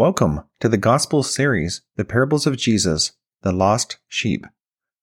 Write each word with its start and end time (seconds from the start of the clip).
Welcome 0.00 0.44
to 0.60 0.68
the 0.70 0.78
Gospel 0.78 1.22
series, 1.22 1.82
The 1.96 2.06
Parables 2.06 2.46
of 2.46 2.56
Jesus, 2.56 3.12
the 3.42 3.52
Lost 3.52 3.98
Sheep, 4.08 4.46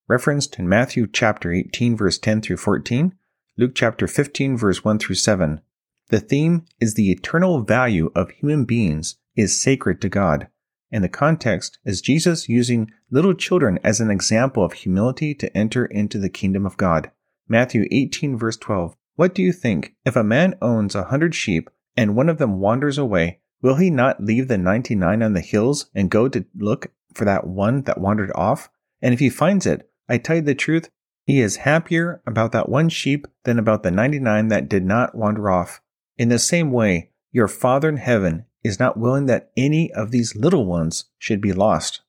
referenced 0.07 0.57
in 0.57 0.67
Matthew 0.67 1.05
chapter 1.05 1.53
18 1.53 1.95
verse 1.95 2.17
10 2.17 2.41
through 2.41 2.57
14, 2.57 3.13
Luke 3.59 3.73
chapter 3.75 4.07
15 4.07 4.57
verse 4.57 4.83
1 4.83 4.97
through 4.97 5.13
7. 5.13 5.61
The 6.09 6.19
theme 6.19 6.65
is 6.81 6.95
the 6.95 7.11
eternal 7.11 7.61
value 7.61 8.09
of 8.15 8.31
human 8.31 8.65
beings 8.65 9.17
is 9.35 9.61
sacred 9.61 10.01
to 10.01 10.09
God, 10.09 10.47
and 10.91 11.03
the 11.03 11.09
context 11.09 11.77
is 11.85 12.01
Jesus 12.01 12.49
using 12.49 12.89
little 13.11 13.35
children 13.35 13.77
as 13.83 14.01
an 14.01 14.09
example 14.09 14.65
of 14.65 14.73
humility 14.73 15.35
to 15.35 15.55
enter 15.55 15.85
into 15.85 16.17
the 16.17 16.27
kingdom 16.27 16.65
of 16.65 16.75
God. 16.75 17.11
Matthew 17.47 17.85
18 17.91 18.35
verse 18.35 18.57
12. 18.57 18.97
What 19.15 19.35
do 19.35 19.43
you 19.43 19.53
think 19.53 19.93
if 20.05 20.15
a 20.15 20.23
man 20.23 20.55
owns 20.59 20.95
a 20.95 21.03
hundred 21.03 21.35
sheep 21.35 21.69
and 21.95 22.15
one 22.15 22.29
of 22.29 22.39
them 22.39 22.59
wanders 22.59 22.97
away? 22.97 23.41
Will 23.61 23.75
he 23.75 23.89
not 23.89 24.23
leave 24.23 24.47
the 24.47 24.57
99 24.57 25.23
on 25.23 25.33
the 25.33 25.41
hills 25.41 25.87
and 25.95 26.11
go 26.11 26.27
to 26.27 26.45
look 26.55 26.91
for 27.13 27.25
that 27.25 27.47
one 27.47 27.81
that 27.83 27.99
wandered 27.99 28.31
off? 28.35 28.69
And 29.01 29.13
if 29.13 29.19
he 29.19 29.29
finds 29.29 29.65
it, 29.65 29.89
I 30.07 30.17
tell 30.17 30.37
you 30.37 30.41
the 30.41 30.55
truth, 30.55 30.89
he 31.25 31.41
is 31.41 31.57
happier 31.57 32.21
about 32.25 32.51
that 32.53 32.69
one 32.69 32.89
sheep 32.89 33.27
than 33.43 33.59
about 33.59 33.83
the 33.83 33.91
99 33.91 34.47
that 34.47 34.69
did 34.69 34.85
not 34.85 35.15
wander 35.15 35.49
off. 35.49 35.81
In 36.17 36.29
the 36.29 36.39
same 36.39 36.71
way, 36.71 37.09
your 37.31 37.47
Father 37.47 37.89
in 37.89 37.97
heaven 37.97 38.45
is 38.63 38.79
not 38.79 38.97
willing 38.97 39.25
that 39.25 39.51
any 39.57 39.91
of 39.91 40.11
these 40.11 40.35
little 40.35 40.65
ones 40.65 41.05
should 41.17 41.41
be 41.41 41.53
lost. 41.53 42.01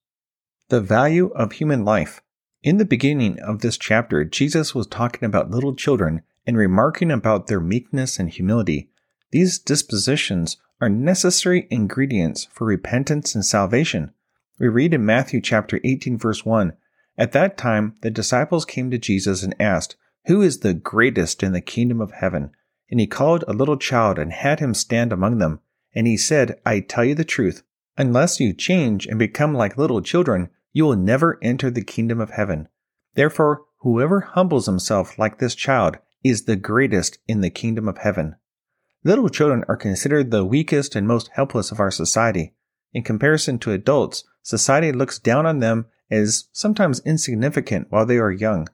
The 0.69 0.81
value 0.81 1.28
of 1.34 1.53
human 1.53 1.84
life. 1.84 2.22
In 2.62 2.76
the 2.76 2.84
beginning 2.84 3.38
of 3.41 3.60
this 3.60 3.78
chapter, 3.78 4.25
Jesus 4.25 4.75
was 4.75 4.87
talking 4.87 5.25
about 5.25 5.50
little 5.50 5.75
children 5.75 6.22
and 6.47 6.56
remarking 6.56 7.10
about 7.10 7.47
their 7.47 7.60
meekness 7.60 8.19
and 8.19 8.31
humility. 8.31 8.88
These 9.31 9.58
dispositions 9.58 10.56
are 10.81 10.89
necessary 10.89 11.66
ingredients 11.71 12.49
for 12.53 12.66
repentance 12.66 13.34
and 13.34 13.44
salvation. 13.44 14.12
We 14.61 14.69
read 14.69 14.94
in 14.94 15.05
Matthew 15.05 15.41
chapter 15.41 15.81
18 15.84 16.19
verse 16.19 16.44
1, 16.44 16.72
At 17.16 17.33
that 17.33 17.56
time 17.56 17.97
the 18.03 18.11
disciples 18.11 18.65
came 18.65 18.91
to 18.91 18.99
Jesus 18.99 19.43
and 19.43 19.55
asked, 19.61 19.97
Who 20.27 20.41
is 20.41 20.61
the 20.61 20.75
greatest 20.75 21.43
in 21.43 21.53
the 21.53 21.61
kingdom 21.61 22.00
of 22.00 22.12
heaven? 22.12 22.53
And 22.91 23.00
he 23.00 23.06
called 23.06 23.44
a 23.47 23.53
little 23.53 23.77
child 23.77 24.19
and 24.19 24.33
had 24.33 24.61
him 24.61 24.75
stand 24.75 25.12
among 25.12 25.38
them. 25.38 25.61
And 25.94 26.06
he 26.06 26.17
said, 26.17 26.61
I 26.65 26.81
tell 26.81 27.05
you 27.05 27.15
the 27.15 27.25
truth, 27.25 27.62
unless 27.97 28.41
you 28.41 28.53
change 28.53 29.06
and 29.06 29.19
become 29.19 29.55
like 29.55 29.77
little 29.77 30.00
children, 30.00 30.49
you 30.72 30.84
will 30.84 30.97
never 30.97 31.38
enter 31.43 31.71
the 31.71 31.83
kingdom 31.83 32.21
of 32.21 32.31
heaven. 32.31 32.69
Therefore, 33.15 33.62
whoever 33.78 34.21
humbles 34.21 34.67
himself 34.67 35.19
like 35.19 35.38
this 35.38 35.55
child 35.55 35.99
is 36.22 36.44
the 36.44 36.56
greatest 36.56 37.19
in 37.27 37.41
the 37.41 37.50
kingdom 37.50 37.88
of 37.88 37.99
heaven. 37.99 38.37
Little 39.04 39.28
children 39.28 39.64
are 39.69 39.76
considered 39.76 40.31
the 40.31 40.44
weakest 40.44 40.97
and 40.97 41.06
most 41.06 41.31
helpless 41.34 41.70
of 41.70 41.78
our 41.78 41.91
society. 41.91 42.54
In 42.92 43.04
comparison 43.04 43.59
to 43.60 43.72
adults, 43.72 44.25
society 44.42 44.91
looks 44.91 45.20
down 45.20 45.47
on 45.47 45.60
them 45.60 45.86
as 46.10 46.48
sometimes 46.53 47.00
insignificant 47.04 47.87
while 47.91 48.04
they 48.04 48.19
are 48.19 48.32
young. 48.32 48.66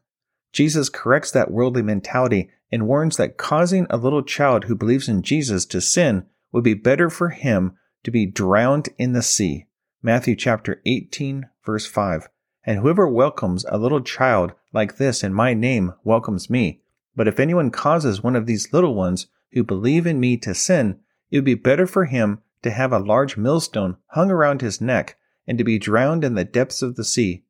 Jesus 0.52 0.88
corrects 0.88 1.30
that 1.32 1.50
worldly 1.50 1.82
mentality 1.82 2.48
and 2.72 2.86
warns 2.86 3.18
that 3.18 3.36
causing 3.36 3.86
a 3.90 3.98
little 3.98 4.22
child 4.22 4.64
who 4.64 4.74
believes 4.74 5.08
in 5.08 5.22
Jesus 5.22 5.66
to 5.66 5.80
sin 5.80 6.24
would 6.52 6.64
be 6.64 6.74
better 6.74 7.10
for 7.10 7.28
him 7.30 7.76
to 8.04 8.10
be 8.10 8.24
drowned 8.24 8.88
in 8.96 9.12
the 9.12 9.22
sea. 9.22 9.66
Matthew 10.02 10.36
chapter 10.36 10.80
18 10.86 11.48
verse 11.66 11.86
5. 11.86 12.28
And 12.64 12.78
whoever 12.78 13.06
welcomes 13.06 13.66
a 13.68 13.76
little 13.76 14.00
child 14.00 14.52
like 14.72 14.96
this 14.96 15.22
in 15.22 15.34
my 15.34 15.52
name 15.52 15.92
welcomes 16.02 16.48
me. 16.48 16.80
But 17.14 17.28
if 17.28 17.38
anyone 17.38 17.70
causes 17.70 18.22
one 18.22 18.36
of 18.36 18.46
these 18.46 18.72
little 18.72 18.94
ones 18.94 19.26
who 19.54 19.64
believe 19.64 20.06
in 20.06 20.20
me 20.20 20.36
to 20.36 20.54
sin, 20.54 21.00
it 21.30 21.38
would 21.38 21.44
be 21.44 21.54
better 21.54 21.86
for 21.86 22.04
him 22.04 22.42
to 22.62 22.70
have 22.70 22.92
a 22.92 22.98
large 22.98 23.36
millstone 23.36 23.96
hung 24.08 24.30
around 24.30 24.60
his 24.60 24.80
neck 24.80 25.16
and 25.46 25.58
to 25.58 25.64
be 25.64 25.78
drowned 25.78 26.24
in 26.24 26.34
the 26.34 26.44
depths 26.44 26.82
of 26.82 26.96
the 26.96 27.04
sea. 27.04 27.44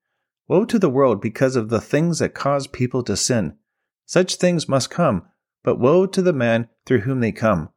Woe 0.47 0.65
to 0.67 0.79
the 0.79 0.91
world 0.91 1.21
because 1.21 1.57
of 1.57 1.71
the 1.71 1.81
things 1.81 2.19
that 2.19 2.35
cause 2.35 2.67
people 2.67 3.03
to 3.05 3.17
sin. 3.17 3.57
Such 4.05 4.37
things 4.37 4.69
must 4.69 4.91
come, 4.91 5.27
but 5.63 5.81
woe 5.81 6.07
to 6.07 6.21
the 6.21 6.33
man 6.33 6.69
through 6.85 7.01
whom 7.01 7.21
they 7.21 7.33
come. 7.33 7.71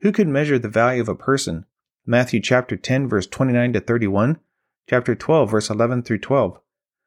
Who 0.00 0.10
can 0.10 0.32
measure 0.32 0.58
the 0.58 0.68
value 0.68 1.00
of 1.00 1.08
a 1.08 1.14
person? 1.14 1.64
Matthew 2.04 2.40
chapter 2.40 2.76
10 2.76 3.08
verse 3.08 3.28
29 3.28 3.74
to 3.74 3.80
31, 3.80 4.40
chapter 4.88 5.14
12 5.14 5.50
verse 5.50 5.70
11 5.70 6.02
through 6.02 6.18
12. 6.18 6.58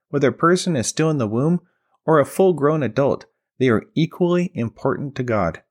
Whether 0.07 0.29
a 0.29 0.33
person 0.33 0.77
is 0.77 0.87
still 0.87 1.09
in 1.09 1.17
the 1.17 1.27
womb 1.27 1.59
or 2.05 2.19
a 2.19 2.25
full-grown 2.25 2.81
adult, 2.81 3.25
they 3.59 3.67
are 3.67 3.83
equally 3.95 4.51
important 4.53 5.15
to 5.15 5.23
God. 5.23 5.61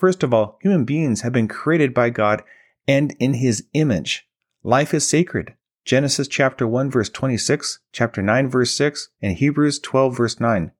First 0.00 0.22
of 0.22 0.32
all, 0.32 0.56
human 0.62 0.86
beings 0.86 1.20
have 1.20 1.34
been 1.34 1.46
created 1.46 1.92
by 1.92 2.08
God 2.08 2.42
and 2.88 3.14
in 3.18 3.34
his 3.34 3.66
image. 3.74 4.26
Life 4.62 4.94
is 4.94 5.06
sacred. 5.06 5.52
Genesis 5.84 6.26
chapter 6.26 6.66
1 6.66 6.90
verse 6.90 7.10
26, 7.10 7.80
chapter 7.92 8.22
9 8.22 8.48
verse 8.48 8.74
6, 8.74 9.10
and 9.20 9.36
Hebrews 9.36 9.78
12 9.78 10.16
verse 10.16 10.40
9. 10.40 10.72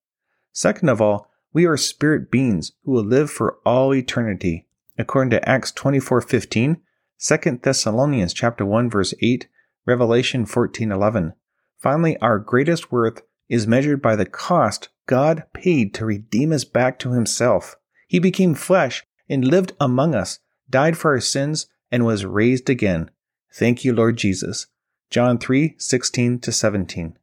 Second 0.55 0.89
of 0.89 1.03
all, 1.03 1.31
we 1.53 1.67
are 1.67 1.77
spirit 1.77 2.31
beings 2.31 2.73
who 2.83 2.93
will 2.93 3.05
live 3.05 3.31
for 3.31 3.59
all 3.67 3.95
eternity. 3.95 4.67
According 4.97 5.33
to 5.33 5.47
Acts 5.47 5.71
24:15, 5.73 6.81
2 7.19 7.61
Thessalonians 7.63 8.33
chapter 8.33 8.65
1 8.65 8.89
verse 8.89 9.13
8, 9.21 9.49
Revelation 9.85 10.47
14:11. 10.47 11.35
Finally, 11.77 12.17
our 12.23 12.39
greatest 12.39 12.91
worth 12.91 13.21
is 13.51 13.67
measured 13.67 14.01
by 14.01 14.17
the 14.17 14.25
cost 14.25 14.89
God 15.05 15.45
paid 15.53 15.93
to 15.93 16.07
redeem 16.07 16.53
us 16.53 16.65
back 16.65 16.99
to 17.01 17.13
himself. 17.13 17.77
He 18.07 18.19
became 18.19 18.55
flesh 18.55 19.05
and 19.31 19.45
lived 19.45 19.73
among 19.81 20.15
us, 20.15 20.41
died 20.69 20.99
for 20.99 21.13
our 21.13 21.21
sins, 21.21 21.69
and 21.91 22.05
was 22.05 22.27
raised 22.27 22.69
again. 22.69 23.11
Thank 23.53 23.85
you, 23.85 23.95
Lord 23.95 24.17
Jesus. 24.17 24.67
John 25.09 25.39
3 25.39 25.75
16 25.79 26.43
17. 26.43 27.17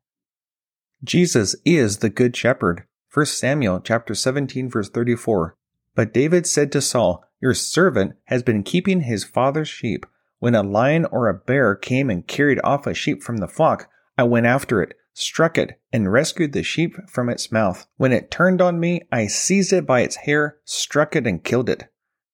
Jesus 1.03 1.55
is 1.63 1.97
the 1.97 2.09
Good 2.09 2.35
Shepherd. 2.35 2.83
1 3.13 3.25
Samuel 3.27 3.79
chapter 3.79 4.15
17 4.15 4.69
verse 4.69 4.89
34. 4.89 5.55
But 5.95 6.13
David 6.13 6.45
said 6.45 6.71
to 6.71 6.81
Saul, 6.81 7.23
Your 7.39 7.53
servant 7.53 8.15
has 8.25 8.43
been 8.43 8.63
keeping 8.63 9.01
his 9.01 9.23
father's 9.23 9.69
sheep. 9.69 10.05
When 10.39 10.53
a 10.53 10.63
lion 10.63 11.05
or 11.05 11.27
a 11.27 11.33
bear 11.33 11.75
came 11.75 12.09
and 12.09 12.27
carried 12.27 12.59
off 12.63 12.85
a 12.85 12.93
sheep 12.93 13.23
from 13.23 13.37
the 13.37 13.47
flock, 13.47 13.89
I 14.17 14.23
went 14.23 14.45
after 14.45 14.81
it, 14.81 14.95
struck 15.13 15.57
it, 15.57 15.79
and 15.91 16.11
rescued 16.11 16.53
the 16.53 16.61
sheep 16.61 16.95
from 17.09 17.29
its 17.29 17.51
mouth. 17.51 17.87
When 17.97 18.11
it 18.11 18.29
turned 18.29 18.61
on 18.61 18.79
me, 18.79 19.01
I 19.11 19.27
seized 19.27 19.73
it 19.73 19.85
by 19.85 20.01
its 20.01 20.17
hair, 20.17 20.57
struck 20.65 21.15
it, 21.15 21.25
and 21.25 21.43
killed 21.43 21.69
it. 21.69 21.85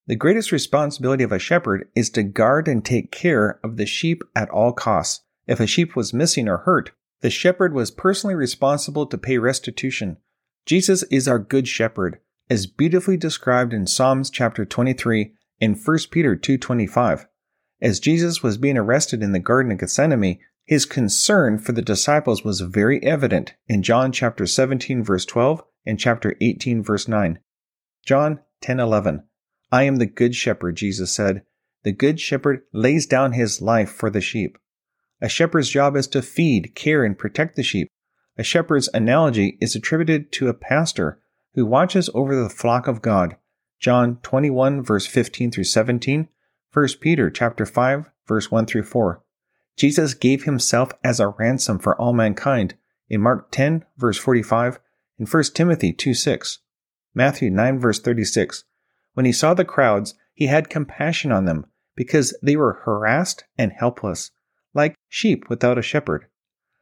The 0.06 0.16
greatest 0.18 0.52
responsibility 0.52 1.24
of 1.24 1.32
a 1.32 1.40
shepherd 1.40 1.88
is 1.96 2.10
to 2.12 2.24
guard 2.24 2.68
and 2.68 2.84
take 2.84 3.10
care 3.10 3.60
of 3.64 3.78
the 3.78 3.86
sheep 3.86 4.22
at 4.36 4.50
all 4.50 4.74
costs. 4.74 5.22
If 5.48 5.62
a 5.62 5.68
sheep 5.68 5.96
was 5.96 6.14
missing 6.14 6.50
or 6.50 6.58
hurt, 6.58 6.92
the 7.22 7.30
shepherd 7.30 7.74
was 7.74 7.90
personally 7.90 8.36
responsible 8.36 9.06
to 9.06 9.18
pay 9.18 9.38
restitution. 9.38 10.18
Jesus 10.66 11.04
is 11.04 11.26
our 11.26 11.40
good 11.40 11.70
shepherd, 11.70 12.20
as 12.50 12.68
beautifully 12.68 13.16
described 13.16 13.72
in 13.74 13.88
Psalms 13.88 14.30
chapter 14.30 14.66
23 14.66 15.34
and 15.62 15.78
1 15.78 15.98
Peter 16.12 16.36
2:25. 16.36 17.26
As 17.82 18.02
Jesus 18.02 18.44
was 18.44 18.58
being 18.58 18.78
arrested 18.78 19.24
in 19.24 19.32
the 19.32 19.40
garden 19.40 19.72
of 19.72 19.78
Gethsemane, 19.78 20.40
his 20.66 20.86
concern 20.86 21.58
for 21.58 21.72
the 21.72 21.82
disciples 21.82 22.44
was 22.44 22.60
very 22.60 23.02
evident 23.04 23.54
in 23.68 23.84
John 23.84 24.12
chapter 24.12 24.46
17 24.46 25.02
verse 25.02 25.26
12 25.26 25.64
and 25.86 25.98
chapter 25.98 26.36
18 26.42 26.84
verse 26.84 27.08
9. 27.08 27.40
John 28.06 28.42
10:11. 28.62 29.24
I 29.74 29.84
am 29.84 29.96
the 29.96 30.06
good 30.06 30.36
shepherd, 30.36 30.76
Jesus 30.76 31.12
said. 31.12 31.42
The 31.82 31.92
good 31.92 32.20
shepherd 32.20 32.62
lays 32.74 33.08
down 33.08 33.32
his 33.32 33.60
life 33.60 33.90
for 33.90 34.12
the 34.12 34.22
sheep. 34.22 34.60
A 35.20 35.28
shepherd's 35.28 35.68
job 35.68 35.96
is 35.96 36.06
to 36.10 36.22
feed, 36.22 36.76
care, 36.76 37.04
and 37.04 37.18
protect 37.18 37.56
the 37.56 37.64
sheep. 37.64 37.88
A 38.38 38.44
shepherd's 38.44 38.88
analogy 38.94 39.58
is 39.60 39.76
attributed 39.76 40.32
to 40.34 40.48
a 40.48 40.54
pastor 40.54 41.20
who 41.56 41.66
watches 41.66 42.08
over 42.14 42.36
the 42.36 42.52
flock 42.52 42.86
of 42.86 43.02
God. 43.02 43.36
John 43.80 44.20
21 44.22 44.84
verse 44.84 45.08
15 45.08 45.50
through 45.50 45.64
17, 45.64 46.30
1 46.72 46.88
Peter 47.02 47.32
chapter 47.32 47.66
5 47.66 48.12
verse 48.28 48.52
1 48.52 48.68
through 48.68 48.84
4. 48.84 49.24
Jesus 49.76 50.14
gave 50.14 50.44
himself 50.44 50.92
as 51.04 51.20
a 51.20 51.30
ransom 51.30 51.80
for 51.80 52.00
all 52.00 52.14
mankind 52.14 52.76
in 53.10 53.22
Mark 53.22 53.50
10 53.50 53.86
verse 53.98 54.20
45 54.20 54.80
and 55.18 55.28
1 55.28 55.44
Timothy 55.56 55.92
2 55.92 56.14
6. 56.14 56.60
Matthew 57.16 57.50
9 57.50 57.80
verse 57.80 58.00
36. 58.00 58.66
When 59.14 59.26
he 59.26 59.32
saw 59.32 59.54
the 59.54 59.66
crowds, 59.66 60.16
he 60.34 60.48
had 60.48 60.70
compassion 60.70 61.32
on 61.32 61.46
them 61.46 61.66
because 61.96 62.36
they 62.42 62.56
were 62.56 62.82
harassed 62.86 63.44
and 63.58 63.72
helpless, 63.72 64.32
like 64.74 64.96
sheep 65.08 65.50
without 65.50 65.78
a 65.78 65.84
shepherd. 65.84 66.26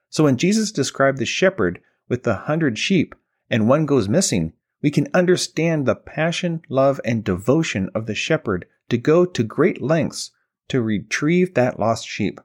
So 0.10 0.24
when 0.26 0.38
Jesus 0.38 0.72
described 0.72 1.18
the 1.18 1.26
shepherd 1.26 1.80
with 2.08 2.24
the 2.24 2.36
hundred 2.36 2.78
sheep 2.78 3.16
and 3.50 3.68
one 3.68 3.86
goes 3.86 4.08
missing, 4.08 4.54
we 4.82 4.92
can 4.92 5.08
understand 5.14 5.86
the 5.86 5.96
passion, 5.96 6.62
love, 6.70 7.00
and 7.06 7.24
devotion 7.24 7.90
of 7.94 8.06
the 8.06 8.16
shepherd 8.16 8.66
to 8.90 8.98
go 8.98 9.26
to 9.26 9.44
great 9.44 9.82
lengths 9.82 10.32
to 10.70 10.82
retrieve 10.82 11.54
that 11.54 11.80
lost 11.80 12.08
sheep. 12.08 12.40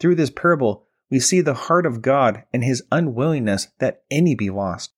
Through 0.00 0.16
this 0.16 0.30
parable, 0.30 0.86
we 1.10 1.20
see 1.20 1.40
the 1.40 1.54
heart 1.54 1.86
of 1.86 2.02
God 2.02 2.44
and 2.52 2.64
his 2.64 2.82
unwillingness 2.90 3.68
that 3.78 4.02
any 4.10 4.34
be 4.34 4.50
lost. 4.50 4.92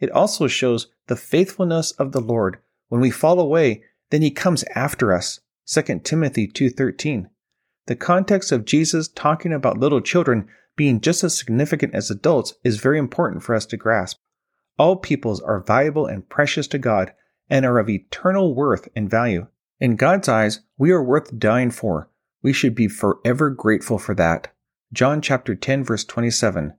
It 0.00 0.10
also 0.10 0.46
shows 0.46 0.88
the 1.06 1.16
faithfulness 1.16 1.92
of 1.92 2.12
the 2.12 2.20
Lord. 2.20 2.58
When 2.88 3.00
we 3.00 3.10
fall 3.10 3.38
away, 3.38 3.82
then 4.10 4.22
he 4.22 4.30
comes 4.30 4.64
after 4.74 5.12
us. 5.12 5.40
2 5.66 6.04
Timothy 6.04 6.46
2:13. 6.46 7.28
The 7.86 7.96
context 7.96 8.52
of 8.52 8.64
Jesus 8.64 9.08
talking 9.08 9.52
about 9.52 9.78
little 9.78 10.00
children 10.00 10.48
being 10.76 11.00
just 11.00 11.24
as 11.24 11.36
significant 11.36 11.94
as 11.94 12.10
adults 12.10 12.54
is 12.64 12.80
very 12.80 12.98
important 12.98 13.42
for 13.42 13.54
us 13.54 13.66
to 13.66 13.76
grasp. 13.76 14.18
All 14.78 14.96
peoples 14.96 15.40
are 15.40 15.60
valuable 15.60 16.06
and 16.06 16.28
precious 16.28 16.66
to 16.68 16.78
God 16.78 17.12
and 17.50 17.66
are 17.66 17.78
of 17.78 17.88
eternal 17.88 18.54
worth 18.54 18.88
and 18.94 19.10
value. 19.10 19.46
In 19.80 19.96
God's 19.96 20.28
eyes, 20.28 20.60
we 20.76 20.90
are 20.90 21.02
worth 21.02 21.38
dying 21.38 21.70
for. 21.70 22.10
We 22.42 22.52
should 22.52 22.74
be 22.74 22.88
forever 22.88 23.50
grateful 23.50 23.98
for 23.98 24.14
that. 24.14 24.54
John 24.92 25.20
chapter 25.20 25.54
10 25.54 25.84
verse 25.84 26.04
27. 26.04 26.74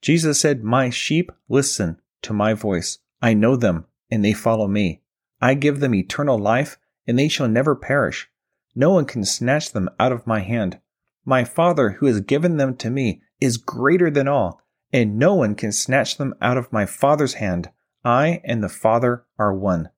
Jesus 0.00 0.40
said, 0.40 0.64
"My 0.64 0.88
sheep 0.88 1.30
listen 1.48 2.00
to 2.22 2.32
my 2.32 2.54
voice. 2.54 2.98
I 3.20 3.34
know 3.34 3.56
them, 3.56 3.86
and 4.10 4.24
they 4.24 4.32
follow 4.32 4.66
me. 4.66 5.02
I 5.40 5.54
give 5.54 5.80
them 5.80 5.94
eternal 5.94 6.38
life, 6.38 6.78
and 7.06 7.18
they 7.18 7.28
shall 7.28 7.48
never 7.48 7.74
perish. 7.74 8.28
No 8.74 8.90
one 8.90 9.06
can 9.06 9.24
snatch 9.24 9.72
them 9.72 9.88
out 9.98 10.12
of 10.12 10.26
my 10.26 10.40
hand. 10.40 10.78
My 11.24 11.44
Father, 11.44 11.90
who 11.92 12.06
has 12.06 12.20
given 12.20 12.56
them 12.56 12.76
to 12.76 12.90
me, 12.90 13.22
is 13.40 13.56
greater 13.56 14.10
than 14.10 14.28
all, 14.28 14.60
and 14.92 15.18
no 15.18 15.34
one 15.34 15.54
can 15.54 15.72
snatch 15.72 16.18
them 16.18 16.34
out 16.40 16.56
of 16.56 16.72
my 16.72 16.86
Father's 16.86 17.34
hand. 17.34 17.70
I 18.04 18.40
and 18.44 18.62
the 18.62 18.68
Father 18.68 19.24
are 19.38 19.54
one. 19.54 19.90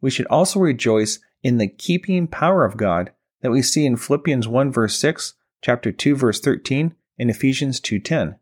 We 0.00 0.10
should 0.10 0.26
also 0.26 0.60
rejoice 0.60 1.18
in 1.42 1.58
the 1.58 1.68
keeping 1.68 2.26
power 2.26 2.64
of 2.64 2.76
God 2.76 3.12
that 3.40 3.50
we 3.50 3.62
see 3.62 3.86
in 3.86 3.96
Philippians 3.96 4.48
1 4.48 4.72
verse 4.72 4.98
6, 4.98 5.34
chapter 5.62 5.92
2 5.92 6.16
verse 6.16 6.40
13, 6.40 6.94
and 7.18 7.30
Ephesians 7.30 7.80
2:10. 7.80 8.38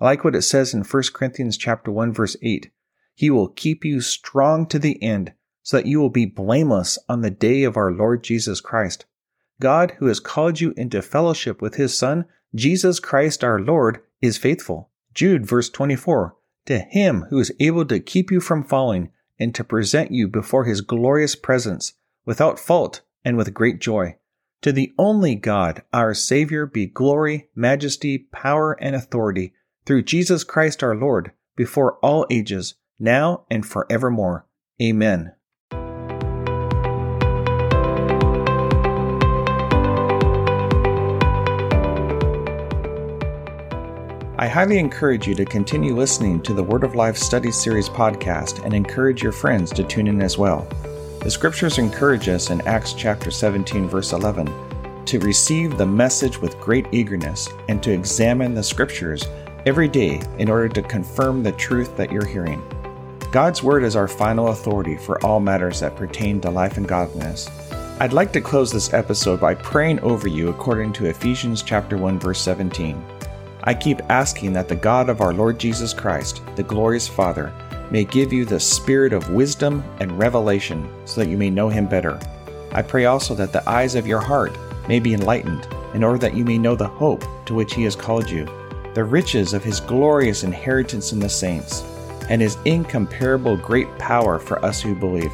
I 0.00 0.04
like 0.04 0.24
what 0.24 0.36
it 0.36 0.42
says 0.42 0.74
in 0.74 0.84
1 0.84 1.02
Corinthians 1.12 1.56
chapter 1.56 1.90
1 1.90 2.12
verse 2.12 2.36
8. 2.42 2.70
He 3.14 3.30
will 3.30 3.48
keep 3.48 3.84
you 3.84 4.00
strong 4.00 4.66
to 4.66 4.78
the 4.78 5.02
end 5.02 5.32
so 5.66 5.76
that 5.76 5.86
you 5.86 5.98
will 5.98 6.10
be 6.10 6.24
blameless 6.24 6.96
on 7.08 7.22
the 7.22 7.30
day 7.30 7.64
of 7.64 7.76
our 7.76 7.90
Lord 7.90 8.22
Jesus 8.22 8.60
Christ. 8.60 9.04
God, 9.60 9.94
who 9.98 10.06
has 10.06 10.20
called 10.20 10.60
you 10.60 10.72
into 10.76 11.02
fellowship 11.02 11.60
with 11.60 11.74
his 11.74 11.92
Son, 11.92 12.24
Jesus 12.54 13.00
Christ 13.00 13.42
our 13.42 13.58
Lord, 13.58 14.00
is 14.20 14.38
faithful. 14.38 14.90
Jude 15.12 15.44
verse 15.44 15.68
24. 15.68 16.36
To 16.66 16.78
him 16.78 17.22
who 17.30 17.40
is 17.40 17.50
able 17.58 17.84
to 17.86 17.98
keep 17.98 18.30
you 18.30 18.38
from 18.38 18.62
falling 18.62 19.10
and 19.40 19.52
to 19.56 19.64
present 19.64 20.12
you 20.12 20.28
before 20.28 20.66
his 20.66 20.82
glorious 20.82 21.34
presence 21.34 21.94
without 22.24 22.60
fault 22.60 23.00
and 23.24 23.36
with 23.36 23.52
great 23.52 23.80
joy. 23.80 24.16
To 24.62 24.70
the 24.70 24.92
only 24.96 25.34
God, 25.34 25.82
our 25.92 26.14
Savior, 26.14 26.64
be 26.64 26.86
glory, 26.86 27.48
majesty, 27.56 28.18
power, 28.18 28.74
and 28.80 28.94
authority 28.94 29.52
through 29.84 30.04
Jesus 30.04 30.44
Christ 30.44 30.84
our 30.84 30.94
Lord, 30.94 31.32
before 31.56 31.94
all 32.04 32.24
ages, 32.30 32.76
now 33.00 33.46
and 33.50 33.66
forevermore. 33.66 34.46
Amen. 34.80 35.32
I 44.38 44.48
highly 44.48 44.78
encourage 44.78 45.26
you 45.26 45.34
to 45.34 45.46
continue 45.46 45.96
listening 45.96 46.42
to 46.42 46.52
the 46.52 46.62
Word 46.62 46.84
of 46.84 46.94
Life 46.94 47.16
Study 47.16 47.50
Series 47.50 47.88
podcast 47.88 48.62
and 48.66 48.74
encourage 48.74 49.22
your 49.22 49.32
friends 49.32 49.70
to 49.72 49.82
tune 49.82 50.08
in 50.08 50.20
as 50.20 50.36
well. 50.36 50.68
The 51.22 51.30
scriptures 51.30 51.78
encourage 51.78 52.28
us 52.28 52.50
in 52.50 52.60
Acts 52.68 52.92
chapter 52.92 53.30
17 53.30 53.88
verse 53.88 54.12
11 54.12 55.04
to 55.06 55.18
receive 55.20 55.78
the 55.78 55.86
message 55.86 56.38
with 56.38 56.60
great 56.60 56.86
eagerness 56.92 57.48
and 57.70 57.82
to 57.82 57.90
examine 57.90 58.52
the 58.52 58.62
scriptures 58.62 59.26
every 59.64 59.88
day 59.88 60.20
in 60.36 60.50
order 60.50 60.68
to 60.68 60.82
confirm 60.82 61.42
the 61.42 61.52
truth 61.52 61.96
that 61.96 62.12
you're 62.12 62.26
hearing. 62.26 62.62
God's 63.32 63.62
Word 63.62 63.84
is 63.84 63.96
our 63.96 64.06
final 64.06 64.48
authority 64.48 64.98
for 64.98 65.24
all 65.24 65.40
matters 65.40 65.80
that 65.80 65.96
pertain 65.96 66.42
to 66.42 66.50
life 66.50 66.76
and 66.76 66.86
godliness. 66.86 67.48
I'd 68.00 68.12
like 68.12 68.34
to 68.34 68.42
close 68.42 68.70
this 68.70 68.92
episode 68.92 69.40
by 69.40 69.54
praying 69.54 70.00
over 70.00 70.28
you 70.28 70.50
according 70.50 70.92
to 70.94 71.06
Ephesians 71.06 71.62
chapter 71.62 71.96
1 71.96 72.18
verse 72.18 72.42
17. 72.42 73.02
I 73.66 73.74
keep 73.74 74.00
asking 74.08 74.52
that 74.52 74.68
the 74.68 74.76
God 74.76 75.08
of 75.08 75.20
our 75.20 75.32
Lord 75.32 75.58
Jesus 75.58 75.92
Christ, 75.92 76.40
the 76.54 76.62
glorious 76.62 77.08
Father, 77.08 77.52
may 77.90 78.04
give 78.04 78.32
you 78.32 78.44
the 78.44 78.60
spirit 78.60 79.12
of 79.12 79.30
wisdom 79.30 79.82
and 79.98 80.16
revelation 80.16 80.88
so 81.04 81.20
that 81.20 81.28
you 81.28 81.36
may 81.36 81.50
know 81.50 81.68
him 81.68 81.88
better. 81.88 82.20
I 82.70 82.82
pray 82.82 83.06
also 83.06 83.34
that 83.34 83.52
the 83.52 83.68
eyes 83.68 83.96
of 83.96 84.06
your 84.06 84.20
heart 84.20 84.56
may 84.86 85.00
be 85.00 85.14
enlightened, 85.14 85.66
in 85.94 86.04
order 86.04 86.18
that 86.18 86.36
you 86.36 86.44
may 86.44 86.58
know 86.58 86.76
the 86.76 86.86
hope 86.86 87.24
to 87.46 87.54
which 87.54 87.74
he 87.74 87.82
has 87.82 87.96
called 87.96 88.30
you, 88.30 88.44
the 88.94 89.02
riches 89.02 89.52
of 89.52 89.64
his 89.64 89.80
glorious 89.80 90.44
inheritance 90.44 91.12
in 91.12 91.18
the 91.18 91.28
saints, 91.28 91.82
and 92.28 92.40
his 92.40 92.58
incomparable 92.66 93.56
great 93.56 93.88
power 93.98 94.38
for 94.38 94.64
us 94.64 94.80
who 94.80 94.94
believe. 94.94 95.32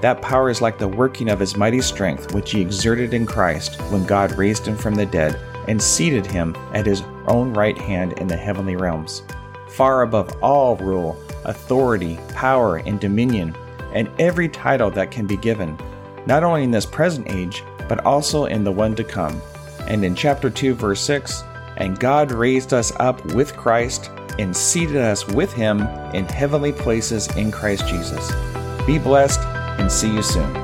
That 0.00 0.22
power 0.22 0.48
is 0.48 0.62
like 0.62 0.78
the 0.78 0.86
working 0.86 1.28
of 1.28 1.40
his 1.40 1.56
mighty 1.56 1.80
strength, 1.80 2.34
which 2.34 2.52
he 2.52 2.60
exerted 2.60 3.14
in 3.14 3.26
Christ 3.26 3.80
when 3.90 4.06
God 4.06 4.38
raised 4.38 4.64
him 4.64 4.76
from 4.76 4.94
the 4.94 5.06
dead 5.06 5.40
and 5.66 5.82
seated 5.82 6.26
him 6.26 6.54
at 6.72 6.86
his 6.86 7.02
own 7.28 7.52
right 7.52 7.76
hand 7.76 8.14
in 8.14 8.26
the 8.26 8.36
heavenly 8.36 8.76
realms, 8.76 9.22
far 9.68 10.02
above 10.02 10.30
all 10.42 10.76
rule, 10.76 11.16
authority, 11.44 12.18
power, 12.34 12.76
and 12.78 13.00
dominion, 13.00 13.56
and 13.92 14.10
every 14.18 14.48
title 14.48 14.90
that 14.90 15.10
can 15.10 15.26
be 15.26 15.36
given, 15.36 15.78
not 16.26 16.42
only 16.42 16.64
in 16.64 16.70
this 16.70 16.86
present 16.86 17.30
age, 17.30 17.62
but 17.88 18.04
also 18.04 18.46
in 18.46 18.64
the 18.64 18.72
one 18.72 18.94
to 18.94 19.04
come. 19.04 19.40
And 19.80 20.04
in 20.04 20.14
chapter 20.14 20.50
2, 20.50 20.74
verse 20.74 21.00
6, 21.00 21.42
and 21.76 21.98
God 21.98 22.32
raised 22.32 22.72
us 22.72 22.92
up 22.96 23.24
with 23.34 23.56
Christ 23.56 24.10
and 24.38 24.56
seated 24.56 24.96
us 24.96 25.26
with 25.28 25.52
him 25.52 25.80
in 26.14 26.24
heavenly 26.24 26.72
places 26.72 27.28
in 27.36 27.50
Christ 27.50 27.86
Jesus. 27.86 28.32
Be 28.86 28.98
blessed 28.98 29.40
and 29.40 29.90
see 29.90 30.12
you 30.12 30.22
soon. 30.22 30.63